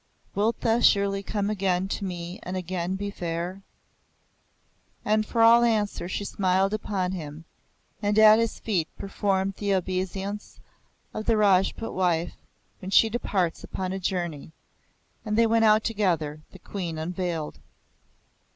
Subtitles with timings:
[0.33, 3.61] Wilt thou surely come again to me and again be fair?"
[5.05, 7.45] And for all answer she smiled upon him,
[8.01, 10.59] and at his feet performed the obeisance
[11.13, 12.33] of the Rajput wife
[12.79, 14.53] when she departs upon a journey;
[15.23, 17.59] and they went out together, the Queen unveiled.